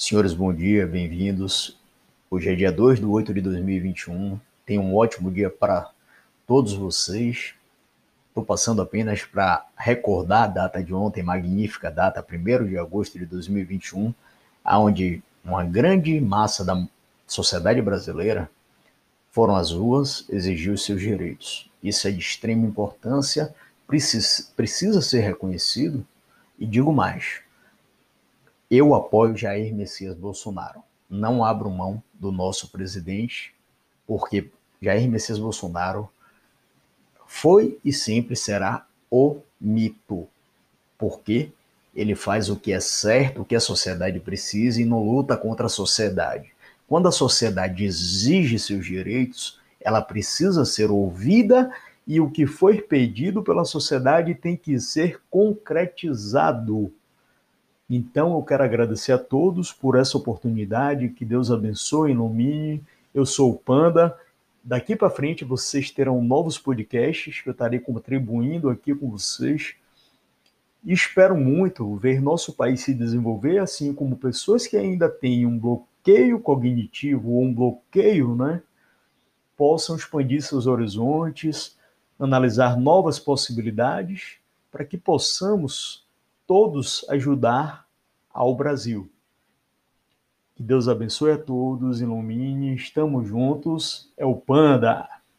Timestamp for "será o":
38.36-39.38